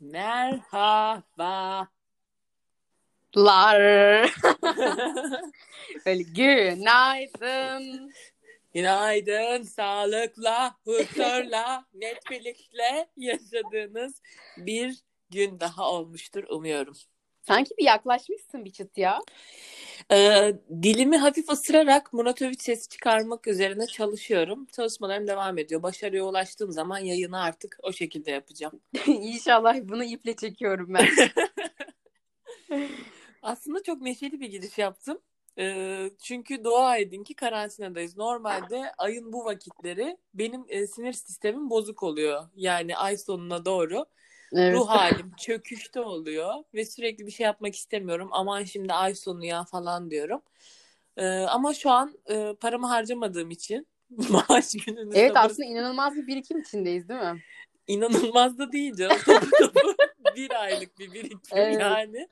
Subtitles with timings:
[0.00, 1.88] Merhaba.
[3.36, 3.80] Lar.
[6.06, 8.12] Böyle günaydın.
[8.74, 14.22] Günaydın, sağlıkla, huzurla, net birlikte yaşadığınız
[14.56, 14.98] bir
[15.30, 16.94] gün daha olmuştur umuyorum.
[17.42, 19.20] Sanki bir yaklaşmışsın bir çıt ya.
[20.12, 24.66] Ee, dilimi hafif ısırarak Murat Övüç sesi çıkarmak üzerine çalışıyorum.
[24.66, 25.82] Çalışmalarım devam ediyor.
[25.82, 28.80] Başarıya ulaştığım zaman yayını artık o şekilde yapacağım.
[29.06, 31.08] İnşallah bunu iple çekiyorum ben.
[33.42, 35.18] Aslında çok neşeli bir giriş yaptım.
[35.58, 38.16] Ee, çünkü dua edin ki karantinadayız.
[38.16, 42.48] Normalde ayın bu vakitleri benim e, sinir sistemim bozuk oluyor.
[42.56, 44.06] Yani ay sonuna doğru
[44.52, 44.74] Evet.
[44.74, 48.28] ruh halim çöküşte oluyor ve sürekli bir şey yapmak istemiyorum.
[48.32, 50.42] Aman şimdi ay sonu ya falan diyorum.
[51.16, 53.86] Ee, ama şu an e, paramı harcamadığım için
[54.30, 57.42] maaş gününü Evet sabır- aslında inanılmaz bir birikim içindeyiz değil mi?
[57.86, 59.16] inanılmaz da değil canım.
[60.36, 61.80] Bir aylık bir birikim Evet.
[61.80, 62.28] yani.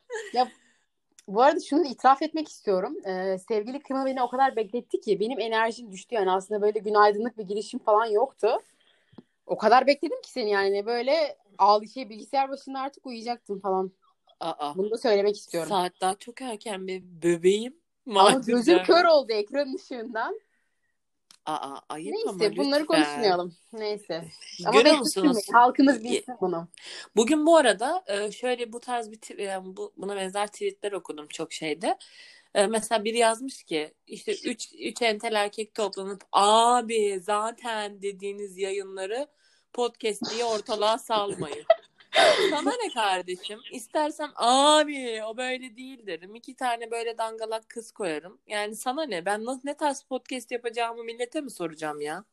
[1.28, 2.96] Bu arada şunu itiraf etmek istiyorum.
[3.06, 6.14] Ee, sevgili Kıma beni o kadar bekletti ki benim enerjim düştü.
[6.14, 8.58] Yani aslında böyle günaydınlık bir girişim falan yoktu.
[9.46, 13.92] O kadar bekledim ki seni yani böyle ağlı şey bilgisayar başında artık uyuyacaktım falan.
[14.40, 15.68] Aa, Bunu da söylemek istiyorum.
[15.68, 17.76] saat daha çok erken bir bebeğim.
[18.10, 18.46] Ama Maalesef.
[18.46, 20.40] gözüm kör oldu ekran ışığından.
[21.46, 22.86] Aa, ayıp ama Neyse bunları lütfen.
[23.04, 23.54] konuşmayalım.
[23.72, 24.24] Neyse.
[24.66, 25.38] Ama Görüyor musunuz?
[25.52, 26.68] Halkımız bilsin bunu.
[27.16, 31.26] Bugün bu arada e, şöyle bu tarz bir t- yani bu, buna benzer tweetler okudum
[31.28, 31.98] çok şeyde.
[32.54, 39.26] E, Mesela biri yazmış ki işte üç, üç entel erkek toplanıp abi zaten dediğiniz yayınları
[39.76, 41.64] podcast diye ortalığa salmayın.
[42.50, 43.60] Sana ne kardeşim?
[43.72, 46.34] İstersen abi o böyle değil derim.
[46.34, 48.38] İki tane böyle dangalak kız koyarım.
[48.46, 49.24] Yani sana ne?
[49.26, 52.24] Ben nasıl ne tarz podcast yapacağımı millete mi soracağım ya?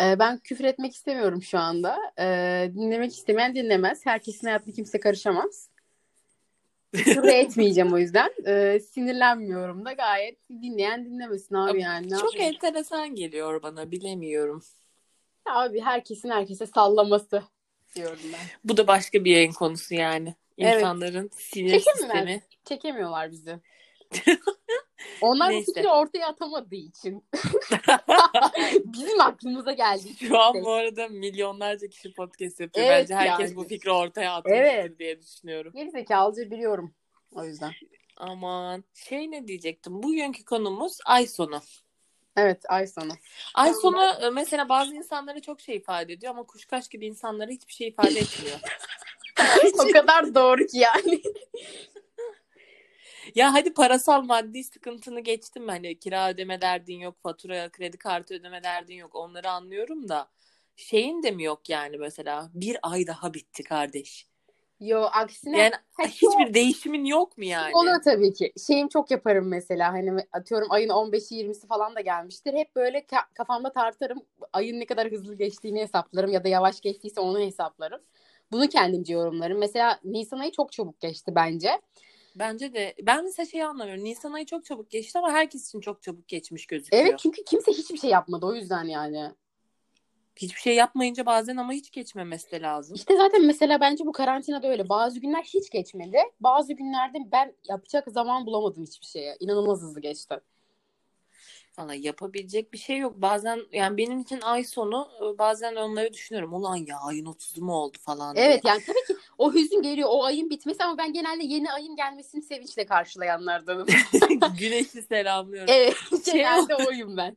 [0.00, 1.98] Ee, ben küfür etmek istemiyorum şu anda.
[2.18, 4.06] Ee, dinlemek istemeyen dinlemez.
[4.06, 5.70] Herkesin hayatına kimse karışamaz.
[6.92, 8.30] Küfür etmeyeceğim o yüzden.
[8.46, 12.10] Ee, sinirlenmiyorum da gayet dinleyen dinlemesin abi yani.
[12.10, 12.54] Ne Çok yapayım?
[12.54, 14.62] enteresan geliyor bana bilemiyorum.
[15.50, 17.42] Abi herkesin herkese sallaması
[17.96, 18.40] diyorum ben.
[18.64, 20.34] Bu da başka bir yayın konusu yani.
[20.58, 20.76] Evet.
[20.76, 22.18] İnsanların sinir Çekemiyorlar.
[22.18, 22.42] sistemi.
[22.64, 23.60] Çekemiyorlar bizi.
[25.20, 27.24] Onlar bu fikri ortaya atamadığı için.
[28.84, 30.08] Bizim aklımıza geldi.
[30.18, 32.86] Şu an bu arada milyonlarca kişi podcast yapıyor.
[32.86, 33.56] Evet Bence herkes yani.
[33.56, 34.98] bu fikri ortaya atmıştır Evet.
[34.98, 35.72] diye düşünüyorum.
[35.74, 36.94] Gerizekalıca biliyorum.
[37.32, 37.72] O yüzden.
[38.16, 40.02] Aman şey ne diyecektim?
[40.02, 41.60] Bugünkü konumuz ay sonu.
[42.36, 43.12] Evet ay sonu.
[43.54, 47.72] Ay sonu e, mesela bazı insanlara çok şey ifade ediyor ama kuşkaş gibi insanlara hiçbir
[47.72, 48.60] şey ifade etmiyor.
[49.78, 51.22] o kadar doğru ki yani.
[53.34, 58.62] Ya hadi parasal maddi sıkıntını geçtim hani kira ödeme derdin yok, fatura, kredi kartı ödeme
[58.62, 59.14] derdin yok.
[59.14, 60.28] Onları anlıyorum da
[60.76, 64.26] şeyin de mi yok yani mesela bir ay daha bitti kardeş.
[64.80, 67.76] Yo aksine Yani Ha, hiçbir değişimin yok mu yani?
[67.76, 68.52] Oluyor tabii ki.
[68.66, 72.54] Şeyim çok yaparım mesela hani atıyorum ayın 15'i 20'si falan da gelmiştir.
[72.54, 74.18] Hep böyle ka- kafamda tartarım.
[74.52, 78.00] Ayın ne kadar hızlı geçtiğini hesaplarım ya da yavaş geçtiyse onu hesaplarım.
[78.52, 79.58] Bunu kendimce yorumlarım.
[79.58, 81.80] Mesela Nisan ayı çok çabuk geçti bence.
[82.36, 84.04] Bence de ben mesela şeyi anlamıyorum.
[84.04, 87.02] Nisan ayı çok çabuk geçti ama herkes için çok çabuk geçmiş gözüküyor.
[87.02, 89.32] Evet çünkü kimse hiçbir şey yapmadı o yüzden yani.
[90.36, 92.94] Hiçbir şey yapmayınca bazen ama hiç geçmemesi lazım.
[92.94, 94.88] İşte zaten mesela bence bu karantinada öyle.
[94.88, 96.18] Bazı günler hiç geçmedi.
[96.40, 99.36] Bazı günlerde ben yapacak zaman bulamadım hiçbir şeye.
[99.40, 100.40] İnanılmaz hızlı geçti.
[101.78, 103.14] Valla yapabilecek bir şey yok.
[103.16, 106.54] Bazen yani benim için ay sonu e, bazen onları düşünüyorum.
[106.54, 108.46] Ulan ya ayın 30'u mu oldu falan diye.
[108.46, 111.96] Evet yani tabii ki o hüzün geliyor o ayın bitmesi ama ben genelde yeni ayın
[111.96, 113.86] gelmesini sevinçle karşılayanlardanım.
[114.58, 115.74] Güneşi selamlıyorum.
[115.74, 117.36] evet Şey- genelde oyum ben.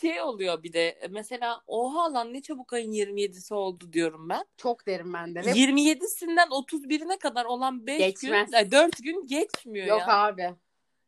[0.00, 4.44] Şey oluyor bir de mesela oha lan ne çabuk ayın 27'si oldu diyorum ben.
[4.56, 5.40] Çok derim ben de.
[5.44, 8.54] Ve 27'sinden 31'ine kadar olan 5 gün, Geçmez.
[8.54, 10.24] ay, 4 gün geçmiyor yok ya.
[10.24, 10.54] abi.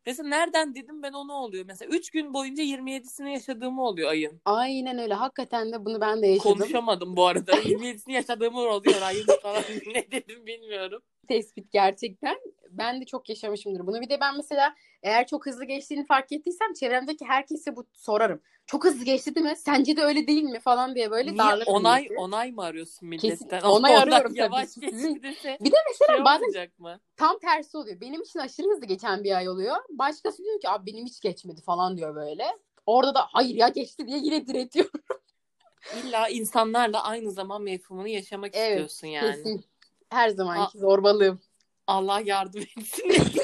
[0.06, 1.64] Mesela nereden dedim ben onu oluyor.
[1.66, 4.40] Mesela 3 gün boyunca 27'sini yaşadığımı oluyor ayın.
[4.44, 5.14] Aynen öyle.
[5.14, 6.52] Hakikaten de bunu ben de yaşadım.
[6.52, 7.52] Konuşamadım bu arada.
[7.62, 9.62] 27'sini yaşadığımı oluyor ayın falan.
[9.94, 11.02] ne dedim bilmiyorum.
[11.28, 12.36] Tespit gerçekten.
[12.70, 14.00] Ben de çok yaşamışımdır bunu.
[14.00, 18.40] Bir de ben mesela eğer çok hızlı geçtiğini fark ettiysem çevremdeki herkese bu sorarım.
[18.66, 19.56] Çok hızlı geçti değil mi?
[19.56, 21.72] Sence de öyle değil mi falan diye böyle Niye darlarım.
[21.72, 22.14] onay milleti.
[22.20, 23.60] onay mı arıyorsun Kesin- milletten?
[23.62, 25.14] onay Ondan arıyorum tabii Yavaş dese
[25.60, 27.00] Bir de mesela şey bazen mı?
[27.16, 28.00] tam tersi oluyor.
[28.00, 29.76] Benim için aşırı hızlı geçen bir ay oluyor.
[29.90, 32.44] Başkası diyor ki abi benim hiç geçmedi falan diyor böyle.
[32.86, 34.90] Orada da hayır ya geçti diye yine diretiyor.
[36.04, 39.34] İlla insanlarla aynı zaman mefhumunu yaşamak Evet, istiyorsun yani.
[39.36, 39.64] Kesin.
[40.10, 41.40] Her zamanki zorbalığım.
[41.88, 43.12] Allah yardım etsin.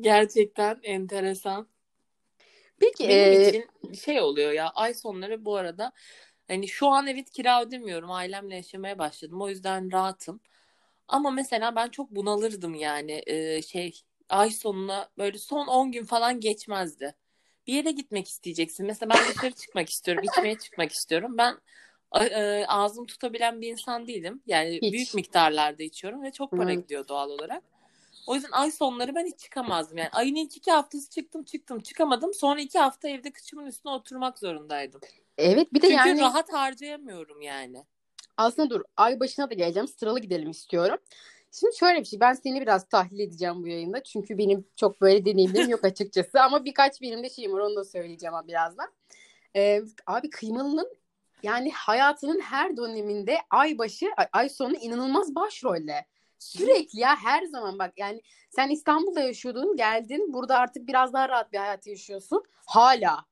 [0.00, 1.68] Gerçekten enteresan.
[2.78, 5.92] Peki Benim e, için şey oluyor ya ay sonları bu arada
[6.48, 10.40] hani şu an evet kira ödemiyorum ailemle yaşamaya başladım o yüzden rahatım
[11.08, 16.40] ama mesela ben çok bunalırdım yani e, şey ay sonuna böyle son 10 gün falan
[16.40, 17.14] geçmezdi
[17.66, 21.56] bir yere gitmek isteyeceksin mesela ben dışarı çıkmak istiyorum içmeye çıkmak istiyorum ben
[22.20, 24.92] e, ağzım tutabilen bir insan değilim yani Hiç.
[24.92, 26.74] büyük miktarlarda içiyorum ve çok para Hı.
[26.74, 27.62] gidiyor doğal olarak
[28.26, 29.98] o yüzden ay sonları ben hiç çıkamazdım.
[29.98, 32.34] Yani ayın ilk iki haftası çıktım çıktım çıkamadım.
[32.34, 35.00] Sonra iki hafta evde kıçımın üstüne oturmak zorundaydım.
[35.38, 37.84] evet bir de Çünkü yani rahat harcayamıyorum yani.
[38.36, 40.98] aslında dur ay başına da geleceğim sıralı gidelim istiyorum.
[41.52, 44.02] Şimdi şöyle bir şey ben seni biraz tahlil edeceğim bu yayında.
[44.02, 46.40] Çünkü benim çok böyle deneyimlerim yok açıkçası.
[46.42, 48.92] Ama birkaç benim de şeyim var onu da söyleyeceğim birazdan.
[49.56, 50.88] Ee, abi kıymalının
[51.42, 56.06] yani hayatının her döneminde ay başı ay, ay sonu inanılmaz başrolde.
[56.38, 61.52] Sürekli ya her zaman bak yani sen İstanbul'da yaşıyordun geldin burada artık biraz daha rahat
[61.52, 63.24] bir hayat yaşıyorsun hala.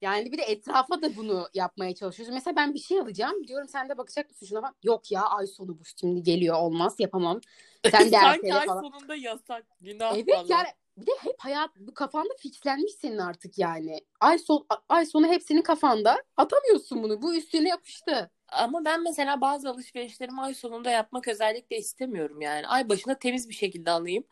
[0.00, 2.34] Yani bir de etrafa da bunu yapmaya çalışıyorsun.
[2.34, 4.74] Mesela ben bir şey alacağım diyorum sen de bakacak mısın şuna bak.
[4.82, 7.40] Yok ya ay sonu bu şimdi geliyor olmaz yapamam.
[7.90, 8.80] Sen de Sanki ay falan.
[8.80, 9.66] sonunda yasak.
[9.80, 10.46] Günah Evet falan.
[10.48, 14.00] yani bir de hep hayat bu kafanda fixlenmiş senin artık yani.
[14.20, 16.22] Ay son ay sonu hep senin kafanda.
[16.36, 17.22] Atamıyorsun bunu.
[17.22, 18.30] Bu üstüne yapıştı.
[18.48, 22.66] Ama ben mesela bazı alışverişlerimi ay sonunda yapmak özellikle istemiyorum yani.
[22.66, 24.24] Ay başında temiz bir şekilde alayım.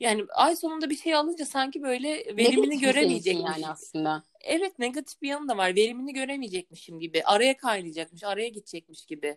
[0.00, 3.44] Yani ay sonunda bir şey alınca sanki böyle verimini Negatif göremeyecekmiş.
[3.58, 4.22] yani aslında.
[4.40, 5.76] Evet negatif bir yanı da var.
[5.76, 7.22] Verimini göremeyecekmişim gibi.
[7.24, 9.36] Araya kaynayacakmış, araya gidecekmiş gibi Ay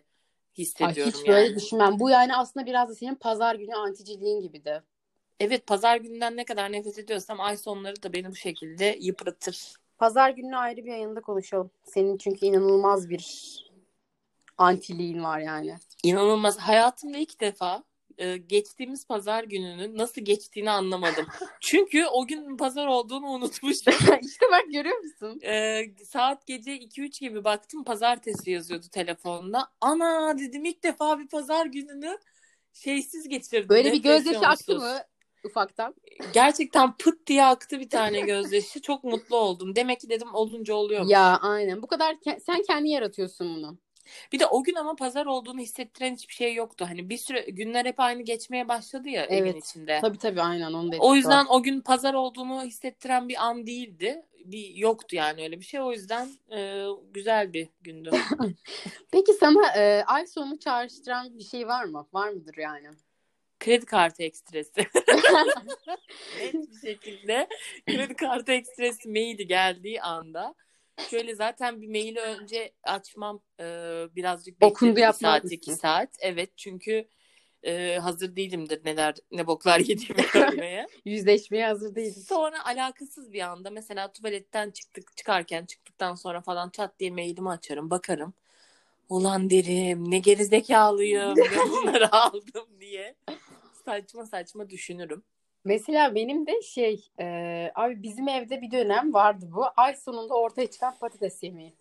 [0.58, 1.36] hissediyorum hiç yani.
[1.36, 2.00] böyle düşünmem.
[2.00, 4.82] Bu yani aslında biraz da senin pazar günü anticiliğin gibi de.
[5.40, 9.74] Evet pazar gününden ne kadar nefret ediyorsam ay sonları da beni bu şekilde yıpratır.
[9.98, 11.70] Pazar gününü ayrı bir yayında konuşalım.
[11.84, 13.54] Senin çünkü inanılmaz bir
[14.58, 15.76] antiliğin var yani.
[16.02, 16.58] İnanılmaz.
[16.58, 17.84] Hayatımda ilk defa
[18.18, 21.26] e, geçtiğimiz pazar gününün nasıl geçtiğini anlamadım.
[21.60, 23.94] Çünkü o gün pazar olduğunu unutmuşum.
[24.22, 25.40] işte bak görüyor musun?
[25.44, 29.68] E, saat gece 2-3 gibi baktım pazartesi yazıyordu telefonda.
[29.80, 32.18] Ana dedim ilk defa bir pazar gününü
[32.72, 33.68] şeysiz geçirdim.
[33.68, 34.98] Böyle bir gözyaşı aktı mı
[35.44, 35.94] ufaktan?
[36.34, 38.80] Gerçekten pıt diye aktı bir tane gözyaşı.
[38.80, 39.76] Çok mutlu oldum.
[39.76, 41.06] Demek ki dedim olunca oluyor.
[41.08, 41.82] Ya aynen.
[41.82, 43.78] Bu kadar ke- sen kendi yaratıyorsun bunu.
[44.32, 46.86] Bir de o gün ama pazar olduğunu hissettiren hiçbir şey yoktu.
[46.88, 49.64] Hani bir süre günler hep aynı geçmeye başladı ya evin Evet.
[49.64, 49.98] içinde.
[50.00, 54.22] Tabii tabii aynen onun da O yüzden o gün pazar olduğunu hissettiren bir an değildi.
[54.44, 55.80] Bir yoktu yani öyle bir şey.
[55.80, 58.10] O yüzden e, güzel bir gündü.
[59.12, 62.06] Peki sana e, ay sonu çağrıştıran bir şey var mı?
[62.12, 62.88] Var mıdır yani?
[63.60, 64.80] Kredi kartı ekstresi.
[66.40, 67.48] Net bir şekilde
[67.86, 70.54] kredi kartı ekstresi maili geldiği anda
[71.10, 73.64] şöyle zaten bir maili önce açmam e,
[74.16, 76.16] birazcık Okundu yapmaz saat iki saat.
[76.20, 77.08] Evet çünkü
[77.64, 80.86] e, hazır değilimdir neler ne boklar yediğimi görmeye.
[81.04, 82.26] Yüzleşmeye hazır değiliz.
[82.26, 87.90] Sonra alakasız bir anda mesela tuvaletten çıktık çıkarken çıktıktan sonra falan çat diye mailimi açarım
[87.90, 88.34] bakarım.
[89.08, 93.14] Ulan derim ne gerizekalıyım ne bunları aldım diye
[93.84, 95.22] saçma saçma düşünürüm.
[95.64, 97.24] Mesela benim de şey e,
[97.74, 99.64] abi bizim evde bir dönem vardı bu.
[99.76, 101.74] Ay sonunda ortaya çıkan patates yemeği.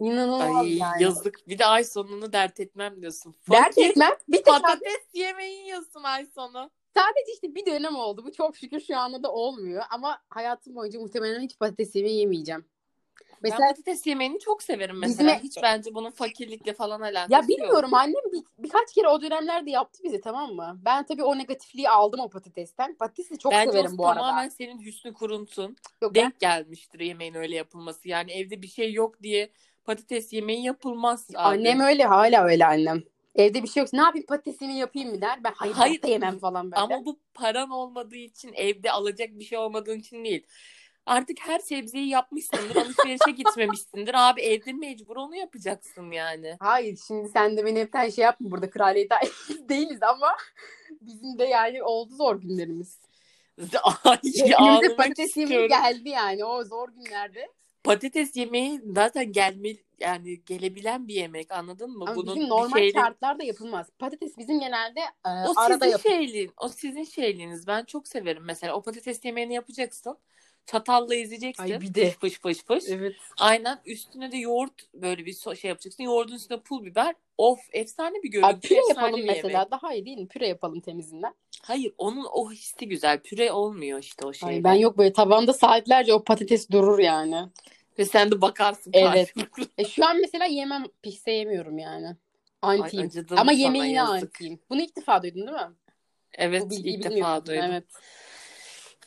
[0.00, 1.02] İnanılmaz Ay yani.
[1.02, 3.34] yazık bir de ay sonunu dert etmem diyorsun.
[3.50, 4.12] Dert Fakir etmem.
[4.28, 6.70] Bir tek patates yemeği yiyorsun ay sonu.
[6.94, 8.24] sadece işte bir dönem oldu.
[8.24, 9.82] Bu çok şükür şu anda da olmuyor.
[9.90, 12.64] Ama hayatım boyunca muhtemelen hiç patates yemeği yemeyeceğim.
[13.42, 15.30] Ben Mesela patates yemeğini çok severim mesela.
[15.34, 17.48] Bizim- Hiç bence bunun fakirlikle falan alakası ya yok.
[17.48, 20.78] bilmiyorum annem bir, birkaç kere o dönemlerde yaptı bize tamam mı?
[20.84, 22.94] Ben tabii o negatifliği aldım o patatesten.
[22.94, 24.20] Patatesi çok Bence severim bu arada.
[24.20, 25.76] tamamen senin hüsnü kuruntun.
[26.02, 28.08] Yok, ben- Denk gelmiştir yemeğin öyle yapılması.
[28.08, 29.50] Yani evde bir şey yok diye
[29.84, 31.38] patates yemeği yapılmaz abi.
[31.58, 33.02] Annem öyle hala öyle annem.
[33.34, 33.92] Evde bir şey yok.
[33.92, 35.44] Ne yapayım patatesimi yapayım mı der.
[35.44, 35.98] Ben hayır, Hayır.
[36.02, 36.12] hayır.
[36.12, 36.80] yemem falan böyle.
[36.82, 40.46] Ama bu paran olmadığı için evde alacak bir şey olmadığın için değil.
[41.08, 44.14] Artık her sebzeyi yapmışsındır, alışverişe gitmemişsindir.
[44.14, 46.56] Abi evde mecbur onu yapacaksın yani.
[46.60, 49.10] Hayır şimdi sen de beni hepten şey yapma burada kraliyet
[49.68, 50.36] değiliz ama
[51.00, 52.98] bizim de yani oldu zor günlerimiz.
[54.04, 54.18] Ay
[54.56, 57.48] ağlamak patates yemeği geldi yani o zor günlerde.
[57.84, 59.68] Patates yemeği zaten gelme
[60.00, 62.04] yani gelebilen bir yemek anladın mı?
[62.06, 63.90] Ama Bunun bizim normal şeyle- şartlarda yapılmaz.
[63.98, 66.12] Patates bizim genelde e, O arada sizin yapılır.
[66.12, 67.66] şeyliğin, o sizin şeyliğiniz.
[67.66, 68.74] Ben çok severim mesela.
[68.74, 70.18] O patates yemeğini yapacaksın.
[70.70, 71.62] Çatalla ezeceksin.
[71.62, 72.10] Ay bir de.
[72.10, 72.84] Fış fış fış.
[72.88, 73.16] Evet.
[73.38, 76.02] Aynen üstüne de yoğurt böyle bir şey yapacaksın.
[76.02, 77.14] Yoğurdun üstüne pul biber.
[77.38, 78.48] Of efsane bir görüntü.
[78.48, 79.58] Abi püre efsane yapalım mesela.
[79.58, 79.70] yemek.
[79.70, 80.28] Daha iyi değil mi?
[80.28, 81.34] Püre yapalım temizinden.
[81.62, 83.20] Hayır onun o hissi güzel.
[83.20, 84.32] Püre olmuyor işte o.
[84.42, 87.44] Ay, ben yok böyle tavanda saatlerce o patates durur yani.
[87.98, 89.34] Ve sen de bakarsın Evet.
[89.78, 92.16] E, şu an mesela yemem pişse yemiyorum yani.
[92.62, 93.06] Ay, Antiyim.
[93.06, 94.24] acıdım Ama yemeğine yazık.
[94.24, 94.58] antiyim.
[94.70, 95.72] Bunu ilk defa duydun değil mi?
[96.38, 97.64] Evet ilk defa duydum.
[97.64, 97.84] Evet.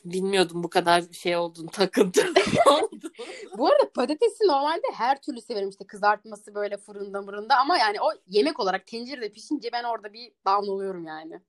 [0.06, 2.22] Bilmiyordum bu kadar şey olduğunu takıntı
[2.70, 3.12] oldu.
[3.58, 8.10] Bu arada patatesi normalde her türlü severim işte kızartması böyle fırında mırında ama yani o
[8.28, 11.40] yemek olarak tencerede pişince ben orada bir down oluyorum yani.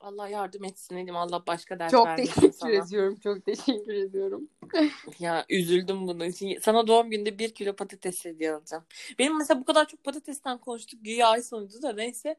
[0.00, 1.16] Allah yardım etsin dedim.
[1.16, 2.70] Allah başka dert Çok teşekkür sana.
[2.70, 3.18] ediyorum.
[3.22, 4.48] Çok teşekkür ediyorum.
[5.18, 6.58] Ya üzüldüm bunun için.
[6.62, 8.84] Sana doğum günde bir kilo patates hediye alacağım.
[9.18, 11.04] Benim mesela bu kadar çok patatesten konuştuk.
[11.04, 12.36] Güya ay sonucu da neyse.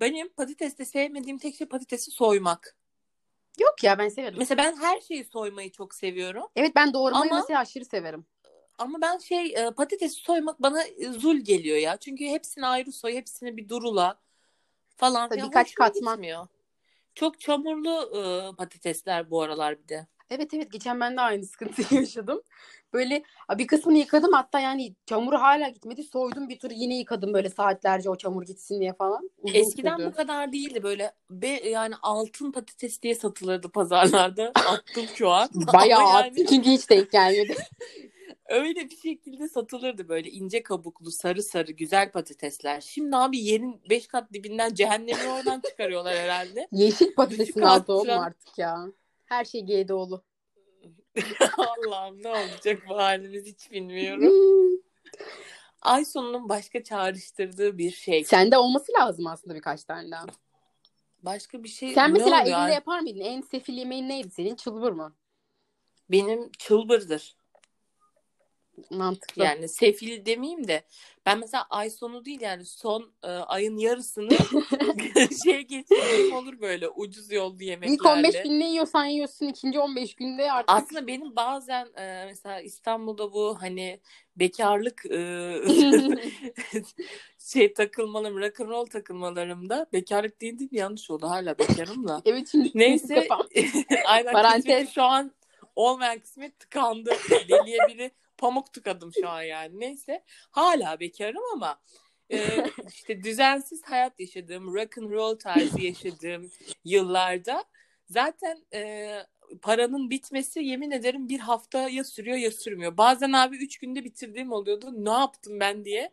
[0.00, 2.76] Benim patateste sevmediğim tek şey patatesi soymak.
[3.60, 4.38] Yok ya ben severim.
[4.38, 6.42] Mesela ben her şeyi soymayı çok seviyorum.
[6.56, 8.26] Evet ben doğramayı Ama- mesela aşırı severim.
[8.78, 11.96] Ama ben şey e, patatesi soymak bana e, zul geliyor ya.
[11.96, 14.20] Çünkü hepsini ayrı soy, hepsini bir durula
[14.96, 16.14] falan Tabii birkaç katman.
[16.14, 16.46] gitmiyor.
[17.14, 20.06] Çok çamurlu e, patatesler bu aralar bir de.
[20.30, 22.42] Evet evet geçen ben de aynı sıkıntıyı yaşadım.
[22.94, 23.22] Böyle
[23.58, 26.02] bir kısmını yıkadım hatta yani çamuru hala gitmedi.
[26.02, 29.30] Soydum bir tur yine yıkadım böyle saatlerce o çamur gitsin diye falan.
[29.38, 30.06] Uzun Eskiden sürdü.
[30.06, 34.52] bu kadar değildi böyle be, yani altın patates diye satılırdı pazarlarda.
[34.54, 35.48] Attım şu an.
[35.54, 37.56] Bayağı Ama yani attı çünkü hiç denk gelmedi.
[38.48, 42.80] öyle bir şekilde satılırdı böyle ince kabuklu sarı sarı güzel patatesler.
[42.80, 46.68] Şimdi abi yerin 5 kat dibinden cehennemi oradan küçüyorlar herhalde.
[46.72, 48.22] Yeşil patatesin altı atacağım.
[48.22, 48.86] artık ya.
[49.24, 50.22] Her şey GDO'lu.
[51.58, 54.32] Allah'ım ne olacak bu halimiz hiç bilmiyorum.
[55.82, 58.24] Ay sonunun başka çağrıştırdığı bir şey.
[58.24, 60.26] Sende olması lazım aslında birkaç tane daha.
[61.22, 63.20] Başka bir şey Sen mesela evinde yapar mıydın?
[63.20, 64.54] En sefil yemeğin neydi senin?
[64.54, 65.14] Çılbır mı?
[66.10, 67.36] Benim çılbırdır.
[68.90, 69.44] Mantıklı.
[69.44, 70.82] Yani sefil demeyeyim de
[71.26, 74.28] ben mesela ay sonu değil yani son e, ayın yarısını
[75.44, 77.94] şey geçirdiğim olur böyle ucuz yollu yemeklerle.
[77.94, 79.46] İlk 15 gün ne yiyorsan yiyorsun.
[79.46, 84.00] ikinci 15 günde artık Aslında benim bazen e, mesela İstanbul'da bu hani
[84.36, 85.54] bekarlık e,
[87.38, 90.78] şey takılmalarım, rock'n'roll takılmalarımda bekarlık değil değil mi?
[90.78, 92.22] Yanlış oldu hala bekarım da.
[92.24, 93.28] evet şimdi Neyse
[94.06, 94.90] aynen Parantez.
[94.94, 95.32] şu an
[95.76, 97.10] olmayan kısmet tıkandı.
[97.30, 99.80] Deliye biri pamuk tıkadım şu an yani.
[99.80, 101.80] Neyse hala bekarım ama
[102.32, 106.50] e, işte düzensiz hayat yaşadığım, rock and roll tarzı yaşadığım
[106.84, 107.64] yıllarda
[108.10, 109.10] zaten e,
[109.62, 112.96] paranın bitmesi yemin ederim bir hafta ya sürüyor ya sürmüyor.
[112.96, 115.04] Bazen abi üç günde bitirdiğim oluyordu.
[115.04, 116.12] Ne yaptım ben diye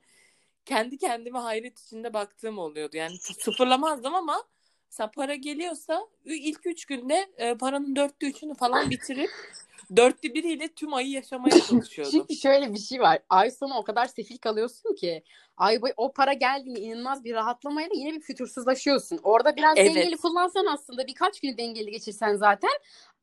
[0.65, 2.97] kendi kendime hayret içinde baktığım oluyordu.
[2.97, 4.43] Yani sıfırlamazdım ama
[4.91, 9.29] mesela para geliyorsa ilk üç günde e, paranın dörtte üçünü falan bitirip
[9.95, 12.11] dörtte biriyle tüm ayı yaşamaya çalışıyordum.
[12.11, 13.19] Çünkü şöyle bir şey var.
[13.29, 15.23] Ay sonu o kadar sefil kalıyorsun ki
[15.57, 19.19] ay boyu o para geldiğinde inanılmaz bir rahatlamayla yine bir fütursuzlaşıyorsun.
[19.23, 19.95] Orada biraz Evet.
[19.95, 22.71] dengeli kullansan aslında birkaç günü dengeli geçirsen zaten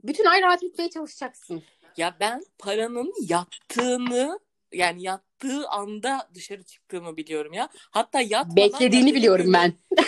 [0.04, 1.62] bütün ay rahat etmeye çalışacaksın.
[1.96, 4.38] Ya ben paranın yattığını
[4.72, 7.68] yani yattığı anda dışarı çıktığımı biliyorum ya.
[7.90, 9.72] Hatta yatmadan Beklediğini biliyorum ben.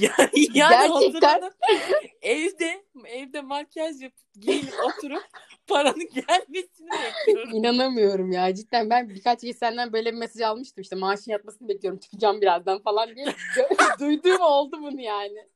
[0.00, 1.50] yani, yani Gerçekten.
[2.22, 5.22] evde evde makyaj yapıp giyinip oturup
[5.66, 7.54] paranın gelmesini bekliyorum.
[7.54, 12.00] İnanamıyorum ya cidden ben birkaç kez senden böyle bir mesaj almıştım işte maaşın yatmasını bekliyorum
[12.00, 13.26] çıkacağım birazdan falan diye
[14.00, 15.46] duyduğum oldu bunu yani.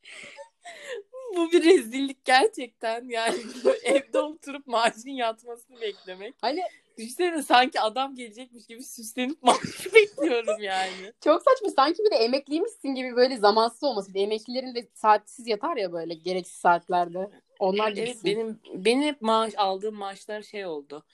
[1.37, 3.09] Bu bir rezillik gerçekten.
[3.09, 3.39] Yani
[3.85, 6.35] evde oturup maaşın yatmasını beklemek.
[6.41, 6.61] Hani
[6.99, 11.13] Düşünsene sanki adam gelecekmiş gibi süslenip maaş bekliyorum yani.
[11.25, 14.09] çok saçma sanki bir de emekliymişsin gibi böyle zamansız olması.
[14.09, 17.31] Bir de emeklilerin de saatsiz yatar ya böyle gereksiz saatlerde.
[17.59, 18.25] Onlar Evet gibisin.
[18.25, 21.05] benim benim hep maaş aldığım maaşlar şey oldu.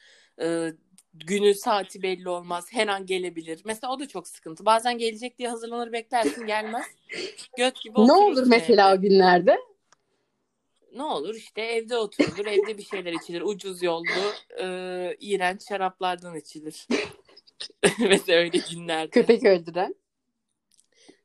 [0.40, 0.72] Ee,
[1.14, 2.66] günü saati belli olmaz.
[2.72, 3.60] Her an gelebilir.
[3.64, 4.66] Mesela o da çok sıkıntı.
[4.66, 6.84] Bazen gelecek diye hazırlanır beklersin gelmez.
[7.56, 9.58] Göt gibi Ne olur mesela o günlerde?
[10.96, 13.40] Ne olur işte evde oturulur, evde bir şeyler içilir.
[13.40, 16.86] Ucuz yollu, e, iğrenç şaraplardan içilir.
[17.98, 19.10] Mesela öyle günlerde.
[19.10, 19.94] Köpek öldüren.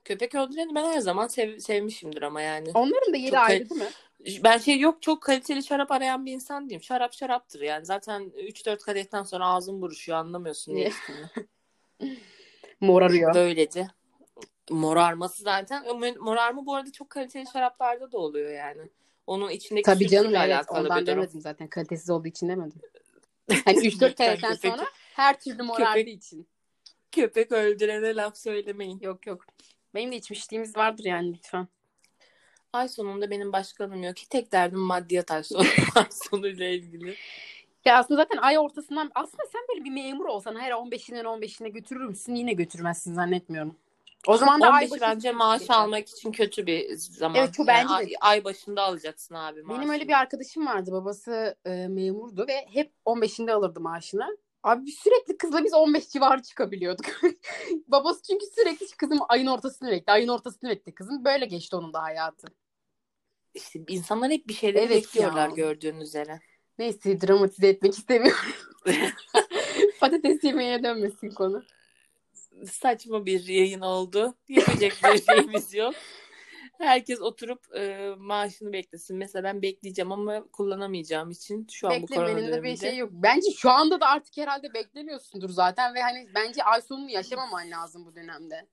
[0.06, 2.72] Köpek öldüreni ben her zaman sev- sevmişimdir ama yani.
[2.74, 3.90] Onların da yeri Çok ayrı değil mi?
[4.44, 6.84] Ben şey yok çok kaliteli şarap arayan bir insan değilim.
[6.84, 7.86] Şarap şaraptır yani.
[7.86, 11.26] Zaten 3-4 kadehten sonra ağzım buruşuyor anlamıyorsun ne içtiğini.
[12.82, 13.36] Morarıyor.
[13.36, 13.88] Böylece.
[14.72, 15.86] Morarması zaten.
[16.20, 18.82] Morarma bu arada çok kaliteli şaraplarda da oluyor yani.
[19.28, 21.18] Onun içindeki Tabii canım evet alakalı ondan bir durum.
[21.18, 21.68] demedim zaten.
[21.68, 22.82] Kalitesiz olduğu için demedim.
[23.66, 26.48] Hani 3-4 Lütfen kereden köpek- sonra her türlü morardığı köpek- için.
[27.12, 29.00] Köpek öldürene laf söylemeyin.
[29.02, 29.46] Yok yok.
[29.96, 31.68] Benim de içmişliğimiz vardır yani lütfen.
[32.74, 34.30] Ay sonunda benim başkanım yok ki.
[34.30, 35.64] Tek derdim maddiyat ay sonu.
[36.10, 37.16] sonuyla ilgili.
[37.86, 42.06] Ya aslında zaten ay ortasından aslında sen böyle bir memur olsan her 15'inden 15'ine götürür
[42.06, 42.36] müsün?
[42.36, 43.76] Yine götürmezsin zannetmiyorum.
[44.28, 47.36] O zaman da ay 15 başı bence maaş almak için kötü bir zaman.
[47.38, 47.94] Evet, çok bence de.
[47.94, 49.82] ay, ay başında alacaksın abi maaşını.
[49.82, 50.92] Benim öyle bir arkadaşım vardı.
[50.92, 54.38] Babası e, memurdu ve hep 15'inde alırdı maaşını.
[54.64, 57.06] Abi sürekli kızla biz 15 civarı çıkabiliyorduk.
[57.88, 61.26] Babası çünkü sürekli kızım ayın ortasını bekle, ayın ortasını bekle kızım.
[61.26, 62.48] Böyle geçti onun da hayatı.
[63.54, 65.56] İşte insanlar hep bir şeyleri Evet bekliyorlar ya.
[65.56, 66.40] gördüğün üzere.
[66.80, 68.40] Neyse dramatize etmek istemiyorum.
[70.00, 71.64] Patates yemeğine dönmesin konu.
[72.66, 74.36] Saçma bir yayın oldu.
[74.50, 75.96] Yapacak bir şeyimiz yok.
[76.78, 79.18] Herkes oturup e, maaşını beklesin.
[79.18, 82.78] Mesela ben bekleyeceğim ama kullanamayacağım için şu an bu korona Beklemenin de bir döneminde.
[82.90, 83.10] şey yok.
[83.14, 88.06] Bence şu anda da artık herhalde beklemiyorsundur zaten ve hani bence ay sonunu yaşamaman lazım
[88.06, 88.68] bu dönemde.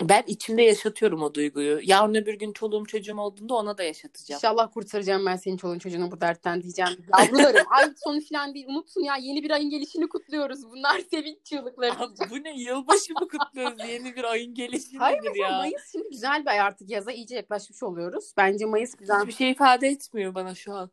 [0.00, 1.80] Ben içimde yaşatıyorum o duyguyu.
[1.82, 4.38] Yarın öbür gün çoluğum çocuğum olduğunda ona da yaşatacağım.
[4.38, 6.90] İnşallah kurtaracağım ben senin çoluğun çocuğunu bu dertten diyeceğim.
[7.18, 10.70] Yavrularım ay sonu falan değil unutun ya yeni bir ayın gelişini kutluyoruz.
[10.70, 11.92] Bunlar sevinç çığlıkları.
[11.92, 15.58] Abi bu ne yılbaşı mı kutluyoruz yeni bir ayın gelişi Hayır mesela ya?
[15.58, 18.32] Mayıs şimdi güzel bir ay artık yaza iyice yaklaşmış oluyoruz.
[18.36, 20.90] Bence Mayıs güzel Hiçbir şey ifade etmiyor bana şu an.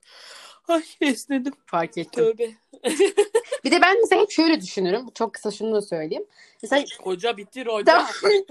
[0.72, 1.54] Ay esnedim.
[1.66, 2.24] fark ettim.
[2.24, 2.52] Tövbe.
[3.64, 5.06] Bir de ben mesela hep şöyle düşünürüm.
[5.16, 6.26] Çok kısa şunu da söyleyeyim.
[6.64, 7.86] Mesela Koca bitir hoca.
[7.86, 8.08] Tamam.
[8.22, 8.48] Çok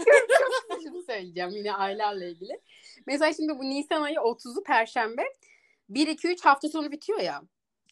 [0.68, 2.60] kısa şunu söyleyeceğim yine aylarla ilgili.
[3.06, 5.22] Mesela şimdi bu Nisan ayı 30'u Perşembe.
[5.90, 7.42] 1-2-3 hafta sonu bitiyor ya.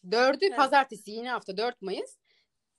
[0.09, 0.57] 4'ü Evet.
[0.57, 2.17] Pazartesi yeni hafta 4 Mayıs.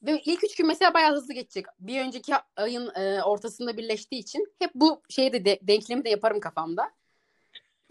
[0.02, 1.66] Ve ilk üç gün mesela bayağı hızlı geçecek.
[1.80, 6.90] Bir önceki ayın e, ortasında birleştiği için hep bu şeyi de, denklemi de yaparım kafamda.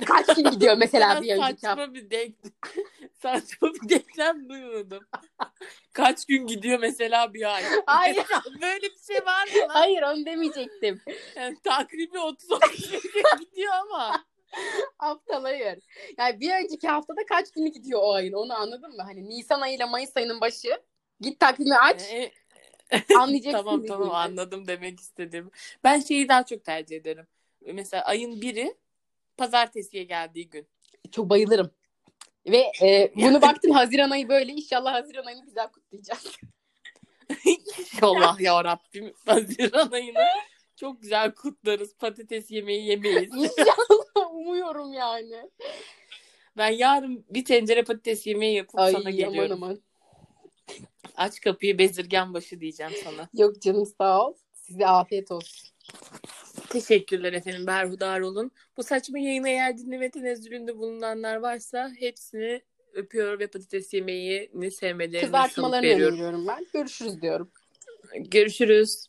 [0.05, 1.67] Kaç gün gidiyor mesela bir önceki hafta?
[1.67, 2.35] saçma bir denk
[3.21, 5.03] saçma bir denklem duymadım.
[5.93, 7.63] Kaç gün gidiyor mesela bir ay?
[7.85, 8.25] Hayır.
[8.61, 9.67] Böyle bir şey var mı lan?
[9.69, 11.01] Hayır onu demeyecektim.
[11.35, 13.01] Yani, takribi 30 30 gün
[13.39, 14.25] gidiyor ama.
[14.99, 15.79] Aptal hayır.
[16.17, 19.01] Yani bir önceki haftada kaç günü gidiyor o ayın onu anladın mı?
[19.03, 20.81] Hani Nisan ayıyla Mayıs ayının başı.
[21.21, 22.31] Git takvimi aç Ee,
[23.17, 23.51] anlayacaksın.
[23.51, 25.51] tamam tamam anladım demek istedim.
[25.83, 27.27] Ben şeyi daha çok tercih ederim.
[27.73, 28.75] Mesela ayın biri
[29.39, 30.67] pazartesiye geldiği gün.
[31.11, 31.71] Çok bayılırım.
[32.47, 34.51] Ve e, bunu baktım Haziran ayı böyle.
[34.51, 36.37] İnşallah Haziran ayını güzel kutlayacağız.
[37.79, 40.25] İnşallah ya Rabbim Haziran ayını
[40.75, 41.95] çok güzel kutlarız.
[41.97, 43.33] Patates yemeği yemeyiz.
[43.35, 45.49] İnşallah umuyorum yani.
[46.57, 49.63] Ben yarın bir tencere patates yemeği yapıp Ay sana aman geliyorum.
[49.63, 49.81] aman.
[51.15, 53.29] Aç kapıyı bezirgen başı diyeceğim sana.
[53.33, 54.33] Yok canım sağ ol.
[54.53, 55.69] Size afiyet olsun.
[56.69, 58.51] Teşekkürler efendim berhudar olun.
[58.77, 62.61] Bu saçma yayını eğer dinleme tenezzülünde bulunanlar varsa hepsini
[62.93, 66.13] öpüyor ve patates yemeğini sevmelerini Kızartmalarını veriyorum.
[66.13, 66.65] öneriyorum ben.
[66.73, 67.51] Görüşürüz diyorum.
[68.15, 69.07] Görüşürüz.